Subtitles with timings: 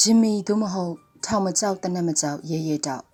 [0.00, 0.94] ဂျင်မီသို့မဟုတ်
[1.24, 3.04] ထောင်မကြောက်တနက်မကြောက်ရဲရဲတောက်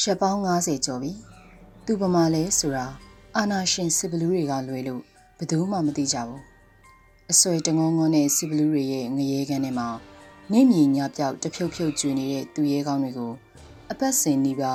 [0.00, 1.12] ရှက်ပေါင်း90ကျော်ပြီ
[1.84, 2.86] သူပမာလဲဆိုတာ
[3.36, 5.02] အာနာရှင်စစ်ဘလူးတွေကလွယ်လို့
[5.38, 6.42] ဘယ်သူမှမသိကြဘူး
[7.32, 9.88] အဆွေတငုံငုံနဲ့စစ်ဘလူးတွေရဲ့ငရေကန်ထဲမှာ
[10.52, 10.82] နေမြည
[11.16, 13.32] ပြောက်တဖြုတ်ဖြုတ်ကျွေနေတဲ့သူရဲကောင်းတွေကို
[13.90, 14.72] အပတ်စဉ်နီးပါ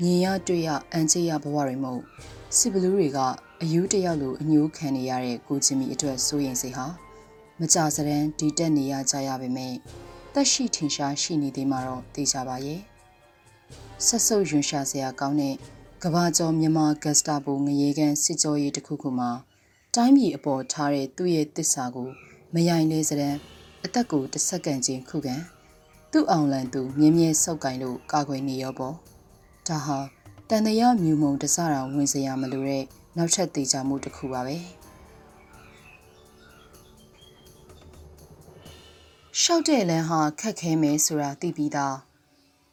[0.00, 2.02] မြင်ရတွေ့ရအန်ချေရဘဝတွေမဟုတ်
[2.56, 3.18] စစ်ဘလူးတွေက
[3.62, 6.86] အယူတယောက်လိုအညိုးခံနေရတဲ့ကိုချင်းမီအတွက်စိုးရင်စိတ်ဟာ
[7.60, 9.74] မကြစရန်ဒီတက်နေရကြရပါမယ်
[10.34, 12.80] တက်ရှိထင်ရှားရှိနေသေးမှာတော့သိကြပါရဲ့
[14.06, 15.54] ဆက်ဆုပ်ရွှင်ရှာစရာကောင်းတဲ့
[16.02, 19.30] ကဘာကျော်မြန်မာဂက်စတာဘူငရေကန်စစ်ကြောရေးတစ်ခုခုမှာ
[19.94, 22.08] တိုင်းပြည်အပေါ်ထားတဲ့သူ့ရဲ့တစ္ဆာကို
[22.54, 23.36] မယိုင်လဲစရန်
[23.84, 25.36] အသက်ကိုတစ်စက္ကန့်ချင်းခုခံ
[26.12, 28.94] သူ့အောင်လန်သူမြင်းမြဲစောက်ကင်လို့ကာကွယ်နေရောပေါ့
[29.68, 29.98] ဒါဟာ
[30.48, 32.84] တန်တရာမြူမုံတစတာဝင်စရာမလိုတဲ့
[33.16, 34.56] နောက်ထပ်သေးချမှုတစ်ခုပါပဲ
[39.40, 41.96] ရှောက်တဲ့လမ်းဟာခက်ခဲမယ်ဆိုတာသိပြီးသား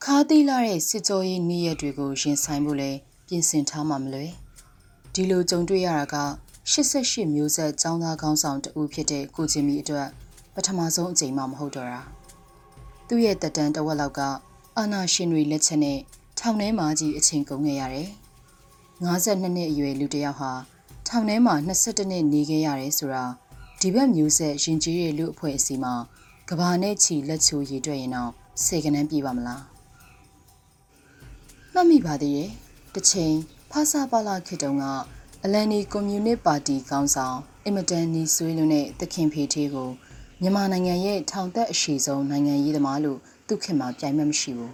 [0.04, 2.92] ခါးသီးလာတဲ့စစ်ကြောရေးနေ့ရက်တွေကိုရင်ဆိုင်ဖို့လဲ
[3.28, 4.32] ပြင်ဆင်ထားမှမလွယ်
[5.14, 6.18] ဒီလိုကြုံတွေ့ရတာက
[6.72, 10.08] 88မျိုးဆက်ចောင်းသားကောင်းဆောင်တဦးဖြစ်တဲ့ကိုချင်းမီအတွက်
[10.54, 12.02] ပထမဆုံးအကြိမ်မှမဟုတ်တော့တာ
[13.08, 14.22] သူ့ရဲ့တက်တန်းတဝက်လောက်က
[14.78, 16.00] အာနာရှင်တွေလက်ချက်နဲ့
[16.40, 18.10] ထောင်ထဲမှာကြီးအချိန်ကုန်ခဲ့ရတယ်
[19.06, 20.52] 52နှစ်အရွယ်လူတစ်ယောက်ဟာ
[21.08, 23.24] ထောင်ထဲမှာ22နှစ်နေခဲ့ရတယ်ဆိုတာ
[23.80, 25.96] ဒီဘက်မျိုးဆက်ရင်ကြီးရဲ့လူအဖွဲ့အစည်းမှာ
[26.52, 28.32] ကဘာနဲ့ချီလက်ချိုးရည်တွေ့ရင်တော့
[28.64, 29.64] စေကနန်းပြေပါမလား
[31.74, 32.50] မှတ်မိပါသေးရဲ့
[32.94, 33.36] တစ်ချိန်
[33.72, 34.86] ဖာစာပါလာခေတ်တုန်းက
[35.44, 39.90] အလန်နီကွန်မြူနစ်ပါတီခေါင်းဆောင်အင်မတန်နီဆွေးလွန်းတဲ့သခင်ဖေထေးကို
[40.42, 44.74] မြန်မာနိုင်ငံရဲ့ထောင်သက်အရှိဆုံးနိုင်ငံရေးသမားလို့သူခင်မှာပြိုင်မှမရှိဘူး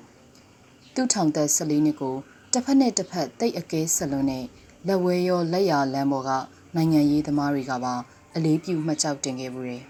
[0.95, 2.15] သူထောင်သက်14နှစ်ကို
[2.51, 4.45] တစ်ဖက်နဲ့တစ်ဖက်တိတ်အကဲဆက်လွန်းတဲ့
[4.87, 6.31] လက်ဝဲရောလက်ရလမ်းပေါ်က
[6.75, 7.93] နိုင်ငံရေးသမားတွေကပါ
[8.35, 9.83] အလေးပြုမှတ်ကြောက်တင်ခဲ့ဘူးတယ်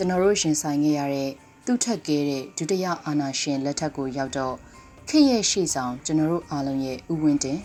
[0.00, 1.30] ကျွန်တော်တို့ရှင်ဆိုင်ခဲ့ရတဲ့
[1.66, 4.54] သူ့ထက်ကဲတဲ့ဒုတိယအာဏာရှင်လက်ထက်ကိုရောက်တော့
[5.08, 7.60] ခေရဲ့ရှေ့ဆောင်ကျွန်တော်တို့အားလုံးရဲ့ဥဝင်းတင်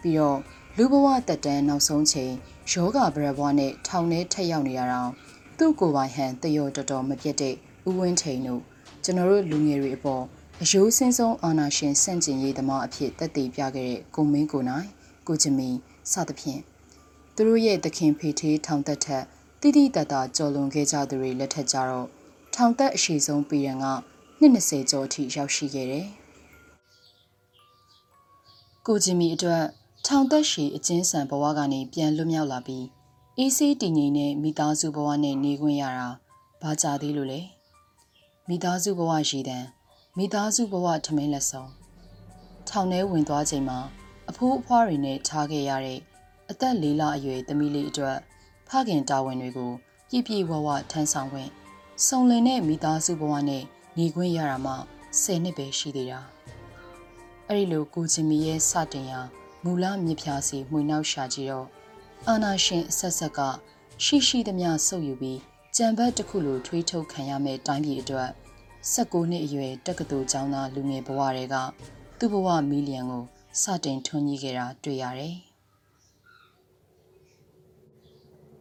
[0.00, 0.38] ပြီးတော့
[0.76, 2.32] လူဘဝတက်တန်းနောက်ဆုံးချိန်
[2.70, 5.12] ယောဂဗရဘွားနဲ့ထောင်ထဲထက်ရောက်နေရအောင်
[5.58, 7.54] သူ့ကိုယ်ပိုင်ဟန်တယောတော်တော်မပြတ်တဲ့
[7.88, 8.62] ဥဝင်းထိန်တို့
[9.04, 10.22] ကျွန်တော်တို့လူငယ်တွေအပေါ်
[10.62, 14.86] အယိုးစင်းဆုံးအာနာရှင်စန့်ကျင်ရေးသမားအဖြစ်တက်တည်ပြခဲ့တဲ့ကိုမင်းကိုနိုင်
[15.26, 15.68] ကိုချမီ
[16.12, 16.60] စသဖြင့်
[17.34, 19.24] သူတို့ရဲ့သခင်ဖေထေးထောင်သက်ထက်
[19.66, 22.06] တိတိတတ်တာကြော်လွန်ခဲ့ကြသူတွေလက်ထက်ကြတော့
[22.54, 23.86] ထောင်သက်အရှိဆုံးပြည်ရန်က
[24.40, 26.06] 20ကျော်အထိရောက်ရှိခဲ့တယ်။
[28.86, 29.62] ကိုဂျင်မီအတွက်
[30.06, 32.86] ထောင်သက်ရှိအကျဉ်းဆန်ဘဝကနေပြန်လွတ်မြောက်လာပြီး
[33.38, 36.08] အေးဆေးတည်ငြိမ်တဲ့မိသားစုဘဝနဲ့နေခွင့်ရတာ
[36.62, 37.40] ဘာကြသေးလို့လဲ။
[38.48, 39.58] မိသားစုဘဝရည်တံ
[40.16, 41.70] မိသားစုဘဝထမင်းလက်ဆောင်
[42.68, 43.78] ထောင်ထဲဝင်သွားချိန်မှာ
[44.30, 45.98] အဖိုးအဖွားတွေနဲ့ထားခဲ့ရတဲ့
[46.50, 48.18] အသက်လေးလအရွယ်သမီးလေးအတွက်
[48.68, 49.72] ဖခင်တာဝန်တွေကို
[50.08, 51.50] ပြည့်ပြည့်ဝဝထမ်းဆောင်ခွင့်
[52.06, 53.62] စုံလင်တဲ့မိသားစုဘဝနဲ့
[53.98, 54.74] ညီခွင့်ရတာမှ
[55.20, 56.20] 10နှစ်ပဲရှိသေးတာ
[57.48, 59.20] အဲ့ဒီလိုကိုချင်းမီရဲ့စတင်ရာ
[59.64, 61.66] မူလမြစ်ဖြာစီမှွေနောက်ရှာကြည့်တော့
[62.28, 63.40] အာနာရှင်အဆက်ဆက်က
[64.04, 65.40] ရှိရှိသမျှစုပ်ယူပြီး
[65.76, 68.30] ကြံဘက်တစ်ခုလိုထွေးထုတ်ခံရမယ့်တိုင်းပြည်အတွက်
[68.94, 71.56] 16နှစ်အရွယ်တက္ကသိုလ်ကျောင်းသားလူငယ်ဘဝတွေက
[72.18, 73.24] သူ့ဘဝမီလီယံကို
[73.62, 75.34] စတင်ထွန်းကြီးခဲ့တာတွေ့ရတယ်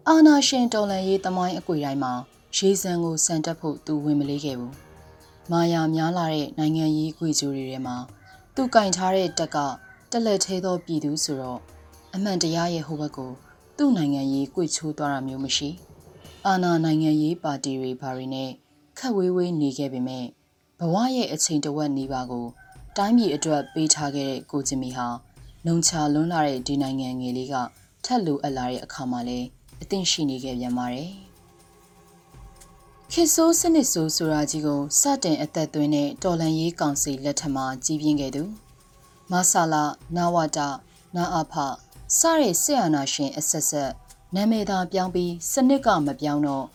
[0.09, 2.13] အာနာရှင်တော်လန်ရေးတမိုင်းအကွေတိုင်းမှာ
[2.55, 4.73] ရေစံကိုစံတက်ဖို့သူဝင်မလေးခဲ့ဘူး။
[5.51, 7.97] မာယာများလာတဲ့နိုင်ငံရေးကွေကြိုတွေထဲမှာ
[8.55, 9.57] သူကင်ထားတဲ့တက်က
[10.11, 11.59] တက်လက်သေးသောပြည်သူဆိုတော့
[12.15, 13.31] အမှန်တရားရဲ့ဟိုဘက်ကို
[13.77, 15.69] သူ့နိုင်ငံရေးကွေချိုးသွားတာမျိုးမရှိ။
[16.45, 18.49] အာနာနိုင်ငံရေးပါတီတွေဘာတွေနဲ့
[18.97, 20.25] ခက်ဝေးဝေးနေခဲ့ပေမဲ့
[20.79, 22.45] ဘဝရဲ့အချိန်တဝက်နီးပါးကို
[22.97, 25.07] တိုင်းပြည်အတွက်ပေးထားခဲ့တဲ့ကိုဂျင်မီဟာ
[25.67, 27.55] လုံချလွန်းလာတဲ့ဒီနိုင်ငံငယ်လေးက
[28.05, 29.39] ထက်လိုအပ်လာတဲ့အခါမှာလဲ
[29.81, 31.11] အသင့်ရှိနေခဲ့ပြန်ပါတယ်။
[33.11, 38.43] ခေဆိုးစနစ်ဆိုးဆိုတာကြီးကိုစတင်အသက်သွင်းတဲ့တော်လန်ရေးကောင်စီလက်ထက်မှာကြီးပြင်းခဲ့သူ
[39.31, 39.83] မဆာလာ
[40.15, 40.69] နာဝတာ
[41.15, 41.53] နာအာဖ
[42.17, 43.91] စတဲ့ဆီယနာရှင်အဆက်ဆက်
[44.35, 46.65] နာမည်သာပြောင်းပြီးစနစ်ကမပြောင်းတော့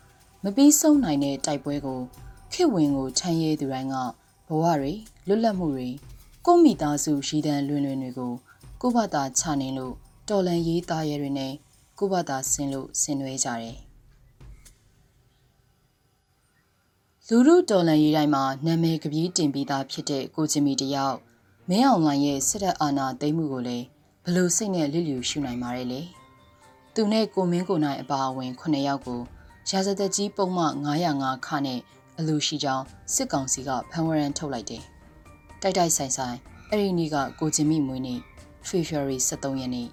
[0.45, 2.01] မပြီးဆုံးနိုင်တဲ့တိုက်ပွဲကို
[2.53, 3.97] ခေဝင်ကိုထမ်းရဲသူတိုင်းက
[4.49, 4.93] ဘဝတွေ
[5.27, 5.89] လွတ်လပ်မှုတွေ
[6.47, 8.33] ကိုမိသားစုရည်တန်းလွင်လွင်တွေကို
[8.81, 9.95] ကိုဘတာချနေလို့
[10.29, 11.53] တော်လန်ရေးသားရဲတွေနဲ့
[12.00, 13.76] ကိုဘသာဆင်းလို့ဆင်နွှဲကြတယ်
[17.26, 21.17] လူလူတော်လန်ရေးတိုင်းမှာနာမည်ကပြေးတင်ပြီးသားဖြစ်တဲ့ကိုချင်မီတယောက်
[21.69, 23.85] မင်းအောင်လှိုင်ရဲ့စစ်တပ်အာဏာသိမ်းမှုကိုလည်း
[24.25, 26.02] ဘလို့စိတ်နဲ့လစ်လျူရှုနိုင်ပါတယ်လေ
[26.94, 29.20] သူနဲ့ကိုမင်းကိုနိုင်အပါအဝင်9ယောက်ကို
[29.70, 30.64] ရာဇသက်ကြီးပုံမှ
[31.06, 31.81] 905ခနဲ့
[32.19, 34.82] အလူရှိကြောင်းစစ်ကောင်စီကဖမ်းဝရမ်းထုတ်လိုက်တယ်
[35.62, 36.37] တိုက်တိုက်ဆိုင်ဆိုင်
[36.70, 38.20] အဲ့ဒီနေ့ကကိုချင်မီမွေးနေ့
[38.69, 39.88] February 23ရက်နေ့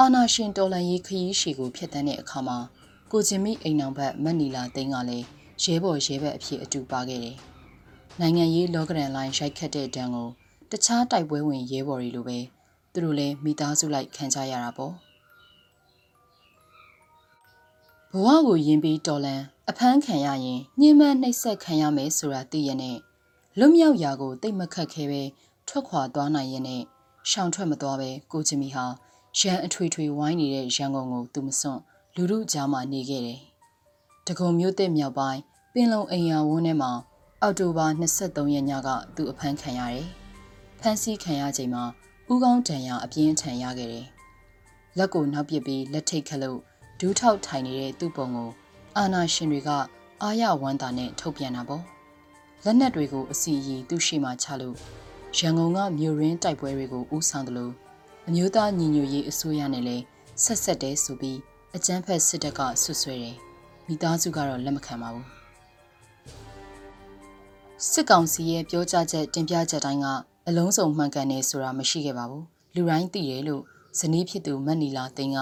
[0.00, 2.58] အာနာရှင်တော်လန်ရေးခရီးရှည်ကိုဖျက်ဆီးတဲ့အခါမှာ
[3.12, 5.26] ကိုချင်းမိအိမ်အောင်ဘက်မက်နီလာသိန်းကလည်း
[5.62, 7.36] ရဲဘော်ရဲဘက်အဖြစ်အတူပါခဲ့တယ်။
[8.20, 10.28] နိုင်ငံရေးလောကရန်လိုင်းရိုက်ခတ်တဲ့တန်းကို
[10.70, 12.38] တခြားတိုက်ပွဲဝင်ရဲဘော်တွေလိုပဲ
[12.92, 14.92] သူတို့လည်းမိသားစုလိုက်ခံကြရတာပေါ့။
[18.12, 22.96] ဘဝကိုယင်ပြီးတော်လန်အဖမ်းခံရရင်ညှဉ်းပန်းနှိပ်စက်ခံရမယ်ဆိုတာသိရနဲ့
[23.58, 25.22] လွတ်မြောက်ရာကိုတိတ်မခတ်ခဲပဲ
[25.68, 26.82] ထွက်ခွာသွားနိုင်ရင်နဲ့
[27.30, 28.86] ရှောင်ထွက်မသွားပဲကိုချင်မီဟာ
[29.40, 31.80] ရန်အထွေထွေဝိုင်းနေတဲ့ရန်ကုန်ကိုသူမစွန့်
[32.14, 33.40] လူလူကြားမှာနေခဲ့တယ်။
[34.26, 35.40] တကုံမျိုးတဲ့မြောက်ပိုင်း
[35.74, 36.92] ပင်လုံအိမ်ယာဝန်းထဲမှာ
[37.42, 40.06] အောက်တိုဘာ23ရက်ညကသူအဖမ်းခံရတယ်။
[40.80, 41.84] ဖမ်းဆီးခံရချိန်မှာ
[42.32, 44.06] ဥကောင်းတန်ရာအပြင်းထန်ရခဲ့တယ်။
[44.98, 46.58] လက်ကိုနောက်ပစ်ပြီးလက်ထိတ်ခတ်လို့
[47.00, 48.50] ဒူးထောက်ထိုင်နေတဲ့သူ့ပုံကို
[48.96, 49.70] အာနာရှင်တွေက
[50.22, 51.82] အာရဝမ်းတာနဲ့ထုတ်ပြန်တာပေါ့။
[52.64, 54.76] လက်နက်တွေကိုအစီအီသူ့ရှိမှချလို့
[55.38, 57.74] ရန်ကုန်ကမြို့ရင်းတိုက်ပွဲတွေကိုဦးဆောင်တယ်လို့
[58.28, 60.04] အမျိုးသားညီညွတ်ရေးအစိုးရနဲ့လည်း
[60.44, 61.38] ဆက်ဆက်တဲဆိုပြီး
[61.76, 63.36] အကြမ်းဖက်စစ်တပ်ကဆွဆွဲတယ်
[63.86, 65.26] မိသားစုကတော့လက်မခံပါဘူး
[67.90, 70.06] စစ်ကောင်စီရဲ့ပြောကြားချက်တင်ပြချက်တိုင်းက
[70.48, 72.44] အလုံးစုံမှန်ကန်နေဆိုတာမရှိခဲ့ပါဘူး
[72.74, 73.62] လူတိုင်းသိတယ်လို့
[73.98, 75.38] ဇနီးဖြစ်သူမက်နီလာသိန်းက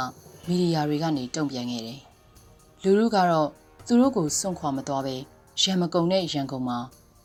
[0.47, 2.01] မီဒီယာတွေကနေတုံ့ပြန်ခဲ့တယ်
[2.83, 3.49] လူလူကတော့
[3.87, 5.17] သူတို့ကိုစွန့်ခွာမသွားပဲ
[5.63, 6.79] ရန်မကုံတဲ့ရန်ကုန်မှာ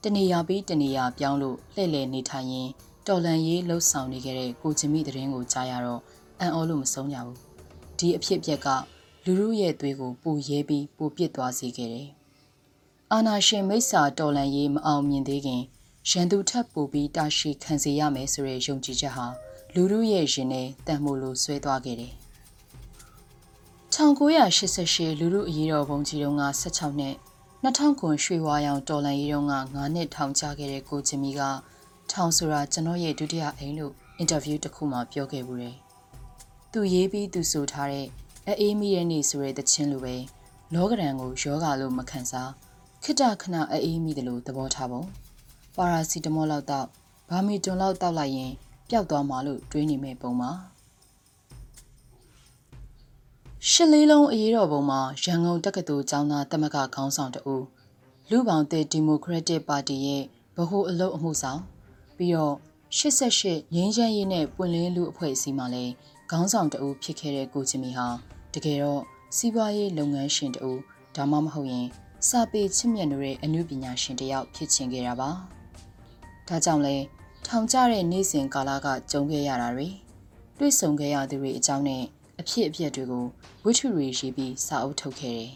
[0.03, 2.71] တနေရာပြီးတနေရာပြောင်းလို့လှည့်လည်နေထိုင်ရင်း
[3.09, 6.01] တော်လန်ရေးလှုပ်ဆောင်နေခဲ့တဲ့ကိုချင်မိတဲ့ရင်ကိုကြားရတော့
[6.39, 7.38] အံ့ဩလို့မဆုံးကြဘူး
[8.00, 8.67] ဒီအဖြစ်အပျက်က
[9.25, 12.09] လူလူရဲ့သွေးကိုပူရဲပြီးပူပစ်သွားစေခဲ့တယ်
[13.11, 15.61] အာနာရှင်မိစ္ဆာတော်လန်ရေးမအောင်မြင်သေးခင်
[16.09, 19.27] ရန်သူထပ်ပူပြီးတာရှိခံစေရမယ်ဆိုတဲ့ယုံကြည်ချက်ဟာ
[19.73, 22.13] လူလူရဲ့ရင်ထဲတန်မို့လို့ဆွဲသွားခဲ့တယ်
[23.95, 27.15] 1988လူလူအရေးတော်ဘုံကြီးတုန်းက16နှစ်
[27.63, 31.41] 2000ခုရွှေဝါရောင်တော်လန်ရေးတုန်းက9နှစ်ထောင်ချခဲ့တဲ့ကိုချင်မီက
[32.13, 35.75] ထောင်ဆိုတာကျွန်တော်ရဲ့ဒုတိယအိမ်လို့အင်တာဗျူးတစ်ခုမှပြောခဲ့ဘူးတယ်။
[36.71, 38.07] သူရေးပြီးသူဆိုထားတဲ့
[38.59, 40.15] အေးမီရဲ့နေဆိုတဲ့တခြင်းလိုပဲ
[40.73, 42.51] လောကရန်ကိုယောဂါလို့မခံစား
[43.03, 45.03] ခိတခဏအေးမီတယ်လို့သဘောထားပုံ
[45.75, 46.88] ပါရာစီတမောလောက်တော့
[47.29, 48.53] ဘာမီတွန်လောက်တောက်လိုက်ရင်
[48.89, 50.51] ပျောက်သွားမှာလို့တွေးနေမဲ့ပုံပါ
[53.69, 57.56] ရှစ်လေးလုံးအရေးတော်ပုံမှာရန်ကုန်တက္ကသိုလ်ကျောင်းသားတမကခေါင်းဆောင်တအူ
[58.29, 60.23] လူပောင်တဲ့ဒီမိုကရက်တစ်ပါတီရဲ့
[60.56, 61.61] ဗဟိုအလုပ်အမှုဆောင်
[62.19, 62.56] ပြီးတော့
[62.98, 65.94] 88ငင်းချမ်းရေးနဲ့ပွင့်လင်းလူအဖွဲ့အစည်းမှလည်း
[66.30, 68.07] ခေါင်းဆောင်တအူဖြစ်ခဲ့တဲ့ကိုချင်မီဟာ
[68.54, 69.01] တကယ်တော့
[69.36, 70.71] စီးပွားရေးလုပ်ငန်းရှင်တအူ
[71.16, 71.88] ဒါမှမဟုတ်ရင်
[72.27, 75.30] စာပေချစ်မြတ်တဲ့အမှုပညာရှင်တယောက်ဖြစ်ချင်ခဲ့တာပါ
[76.48, 76.95] ဒါကြောင့်လဲ
[77.45, 79.88] ထောင်ကျတဲ့နေ့စဉ်ကာလကကြုံခဲ့ရတာတွေ
[80.57, 82.04] တွေ့ဆုံခဲ့ရသူတွေအကြောင်းနဲ့
[82.39, 83.25] အဖြစ်အပျက်တွေကို
[83.63, 85.51] ဝိထုတွေရေးပြီးစာအုပ်ထုတ်ခဲ့တယ်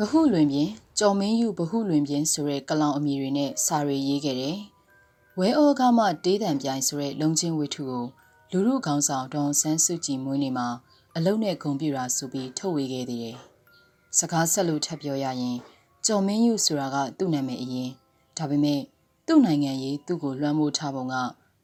[0.00, 0.68] ဘဟုလွင်ပြင်
[0.98, 4.56] ကျော်မင်းယူဘဟုလွင်ပြင်ဆိုတဲ့ကလောင်အမည်တွေနဲ့စာတွေရေးခဲ့တယ်။
[5.38, 8.04] ဝဲအောကမှတေးတံပြိုင်ဆိုတဲ့လုံချင်းဝိထုကို
[8.50, 10.68] လူလူခေါင်းဆောင်ဒေါန်ဆန်းစုကြည်မွေးနေ့မှာ
[11.16, 13.36] အလုံးနဲ့ဂုံပြူတာဆိုပြီးထုတ်ဝေခဲ့သေးတယ်။
[14.18, 15.56] စကားဆက်လို့ထပ်ပြောရရင်
[16.06, 17.90] ကျော်မင်းယူဆိုတာကသူ့နာမည်အရင်
[18.36, 18.80] ဒါပေမဲ့
[19.26, 21.14] သူ့နိုင်ငံရေးသူ့ကိုလွှမ်းမိုးထားပုံက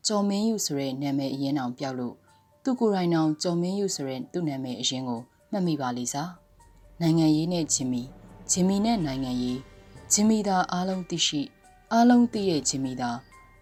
[0.07, 2.15] ကျော်မင်းယူဆိုတဲ့နာမည်အရင်အောင်ပြောက်လို့
[2.63, 5.21] သူကိုယ်တိုင်အောင်ကျော်မင်းယူဆိုတဲ့သူ့နာမည်အရင်ကို
[5.51, 6.31] မှတ်မိပါလိမ့်စား။
[7.01, 8.05] နိုင်ငံရေးနဲ့ချင်းမီ
[8.51, 9.61] ဂျင်မီနဲ့နိုင်ငံရေး
[10.13, 11.41] ဂျင်မီသာအားလုံးသိရှိ
[11.93, 13.11] အားလုံးသိရဲ့ဂျင်မီသာ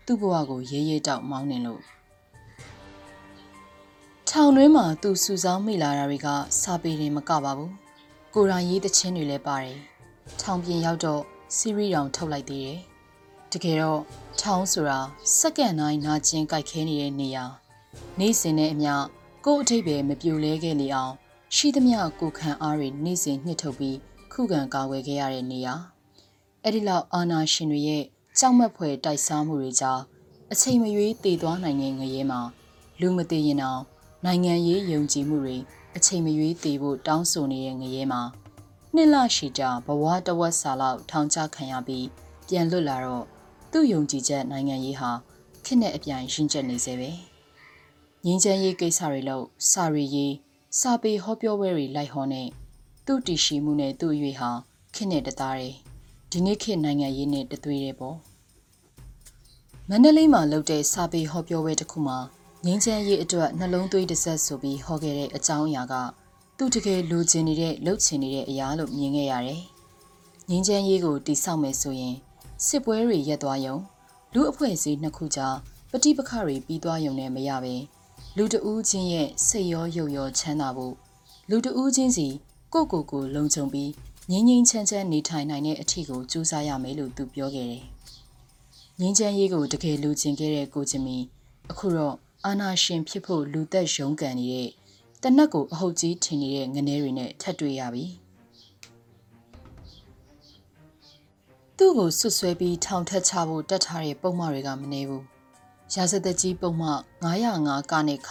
[0.06, 1.82] သူ့ဘဝကိုရဲရဲတောက်မောင်းနေလို့
[4.28, 6.28] ထောင်တွင်းမှာသူစုဆောင်းမိလာတာတွေက
[6.60, 7.72] စာပေတွေမကပါဘူး
[8.34, 9.78] ကိုရိုင်းရေးသချင်းတွေလည်းပါတယ်
[10.40, 11.22] ထောင်ပြင်ရောက်တော့
[11.56, 12.78] စီရီတောင်ထုတ်လိုက်သေးတယ်
[13.52, 14.00] တကယ်တော့
[14.40, 14.98] ထောင်ဆိုတာ
[15.38, 17.44] စက္ကန့်တိုင်းနာကျင်ကြိုက်ခဲနေတဲ့နေရာ
[18.18, 18.94] နေ့စဉ်နဲ့အမျှ
[19.46, 21.12] ကို့အထိပ်ပဲမပြိုလဲခဲ့လေအောင်
[21.56, 23.98] ရှိသမျှကိုခံအားတွေနေ့စဉ်ညှစ်ထုတ်ပြီး
[24.32, 25.74] ခုခံကာကွယ်ခဲ့ရတဲ့နေရာ
[26.62, 28.04] အဲ့ဒီလောက်အာနာရှင်တွေရဲ့
[28.38, 30.02] ကြောက်မက်ဖွယ်တိုက်စားမှုတွေကြောင့်
[30.52, 32.40] အချိန်မရွေးတည်သွားနိုင်တဲ့ငရဲမှာ
[33.00, 33.82] လူမတည်ရင်အောင်
[34.24, 35.56] နိုင်ငံရေးယုံကြည်မှုတွေ
[35.96, 38.22] အချိန်မရွေးတည်ဖို့တောင်းဆိုနေတဲ့ငရဲမှာ
[38.94, 42.06] နှစ်လရှိကြာဘဝတဝက်စာလောက်ထောင်ချခံရပြီး
[42.48, 43.24] ပြန်လွတ်လာတော့
[43.72, 45.10] သူ့ယုံကြည်ချက်နိုင်ငံရေးဟာ
[45.64, 47.10] ခက်နဲ့အပြိုင်ရင်းချက်နေစေပဲ
[48.24, 50.34] ငင်းချမ်းရေးကိစ္စတွေလို့စာရီရေး
[50.80, 52.42] စာပေဟောပြောပွဲတွေလိုက်ဟောနေ
[53.06, 54.50] သူ့တည်ရှိမှုနဲ့သူ့အရွေဟာ
[54.94, 55.74] ခေနဲ့တသားတယ်
[56.30, 58.16] ဒီနေ့ခေနိုင်ငံရေးနဲ့တသွေးတယ်ပေါ့
[59.88, 62.18] မန္တလေးမှာလုပ်တဲ့စာပေဟောပြောပွဲတစ်ခုမှာ
[62.64, 65.94] ငင်းချမ်းရေးအတွက်နှလုံးသွေးတစ်ဆက်ဆိုပြီးဟောခဲ့တဲ့အကြောင်းအရာက
[66.58, 69.62] သူ့တကယ်လူချင်နေတဲ့လှုပ်ချင်နေတဲ့အရာလို့မြင်ခဲ့ရတယ်
[70.48, 72.16] ငင်းချမ်းရေးကိုတိဆောက်မယ်ဆိုရင်
[72.66, 73.76] စစ်ပွဲတွေရပ်သွားရုံ
[74.34, 75.56] လူအဖွဲ့အစည်းနှစ်ခုကြား
[75.90, 77.74] ပဋိပက္ခတွေပြီးသွားရုံနဲ့မရပဲ
[78.36, 80.94] လူတဦးချင်းရဲ့စိတ်ရောရုပ်ရောချမ်းသာဖို့
[81.50, 82.28] လူတဦးချင်းစီ
[82.72, 83.90] ကိုကိုကိုလုံခြုံပြီး
[84.30, 87.84] ငင်းငင်းချမ်းချမ်းနေထိုင်နိုင်တဲ့အထီကိုကြိုးစားရမယ်လို့သူပြောခဲ့တယ်။
[89.00, 91.18] ငင်းချမ်းရေးကိုတကယ်လူကျင်ခဲ့တဲ့ကိုချင်မီ
[91.70, 92.14] အခုတော့
[92.46, 94.70] အာနာရှင်ဖြစ်ဖို့လူသက်ရုံးကန်နေတဲ့
[95.22, 98.04] တနက်ကိုအဟုတ်ကြီးထင်နေတဲ့ငနေတွေနဲ့ထပ်တွေ့ရပြီ
[101.76, 105.24] သူ့ကိုဆွဆွဲပြီးထောင်ထက်ချဖို့တတ်ထားတဲ့ပုံမှန်တွေကမနေဘူး
[105.94, 108.30] ရာဇသက်ကြီးပုံမှန်905ကနဲ့ခ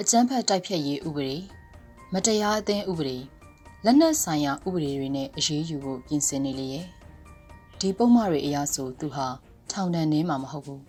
[0.00, 1.34] အကျန်းဖက်တိုက်ဖြတ်ရေးဥပဒေ
[2.12, 3.18] မတရားအသင်းဥပဒေ
[3.86, 6.86] လက်နက်ဆိုင်ရာဥပဒေတွေနဲ့အရေးယူဖို့ပြင်ဆင်နေလေရဲ့
[7.80, 9.26] ဒီပုံမှန်တွေအရဆိုသူဟာ
[9.70, 10.82] ထောင်ဒဏ်နေမှာမဟုတ်ဘူး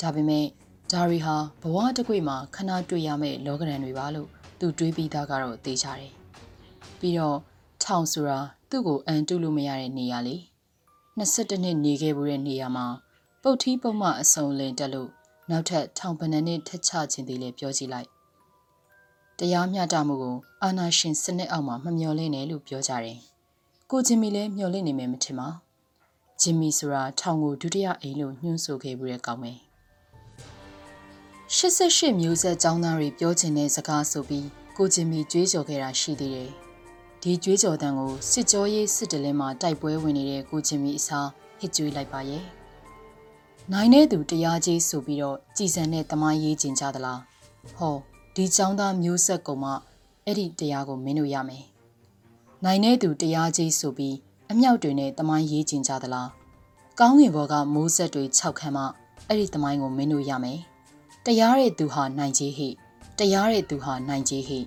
[0.00, 0.46] ဒါပေမဲ့
[0.92, 4.28] ဒါရီဟာဘဝတစ်ခွေမှာခဏတွေ့ရမယ့်လောကရန်တွေပါလို့
[4.58, 6.12] သူတွေးပြီးသားကတော့သိကြတယ်
[6.98, 7.38] ပြီးတော့
[7.82, 8.38] ထောင်ဆိုတာ
[8.70, 10.36] သူ့ကိုအန်တုလို့မရတဲ့နေရာလေ
[11.18, 12.86] 22နှစ်နေခဲ့ဘူးတဲ့နေရာမှာ
[13.42, 15.10] ပုတ်ထီးပုံမှအစုံလင်တက်လို့
[15.50, 18.08] နောက်ထပ်ထောင်ပန်းနဲ့ထက်ချခြင်းသေးလဲပြောကြည့်လိုက်
[19.40, 23.18] တရားမျှတမှုကိုအာနာရှင်စနစ်အောက်မှာမမျော်လင့်နဲ့လို့ပြောကြတယ်
[23.90, 25.48] ကိုဂျင်မီလည်းမျော်လင့်နေမယ်မထင်ပါ
[26.40, 29.58] ဂျင်မီဆိုတာထောင်ကိုဒုတိယအိမ်လို့ညွှန်းဆိုခဲ့ဘူးတဲ့ကောင်းမယ်
[31.56, 36.50] 88မျိုးဆက်ចောင်းသားတွေပြောချင်တဲ့စကားဆိုပြီးကိုဂျင်မီကြွေးကြော်ခဲ့တာရှိသေးတယ်
[37.22, 41.28] ဒီကြွေးကြော်တန်ကိုစစ်ကြောရေးစစ်တလင်းမှာတိုက်ပွဲဝင်နေတဲ့ကိုဂျင်မီအစား
[41.60, 42.44] ဟစ်ကြွေးလိုက်ပါရဲ့
[43.72, 47.20] နိုင်တဲ့သူတရားကြီးဆိုပြီးတော့ကြည်စံတဲ့တမိုင်းရေးကျင်ကြသလား
[47.76, 47.96] ဟော
[48.40, 49.72] ဒီចောင်းသားမျိုးဆက်ကောင်မှ
[50.24, 51.64] အဲ့ဒီတရားကိုမင်းတို့ရမယ်
[52.64, 54.16] နိုင်တဲ့သူတရားကြီးဆိုပြီး
[54.50, 56.30] အမြောက်တွေနဲ့တမိုင်းရေးကျင်ကြသလား
[57.00, 58.84] ကောင်းငင်ဘော်ကမိုးဆက်တွေ၆ခန်းမှ
[59.26, 60.58] အဲ့ဒီတမိုင်းကိုမင်းတို့ရမယ်
[61.26, 62.68] တရားတဲ့သူဟာနိုင်ကြီးဟိ
[63.18, 64.60] တရားတဲ့သူဟာနိုင်ကြီးဟိ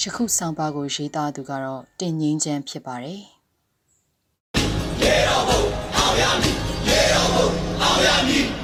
[0.00, 3.39] ယခုဆောင်ပါကိုရေးသားသူကတော့တင်ငင်းချမ်းဖြစ်ပါတယ်
[8.06, 8.59] ရေ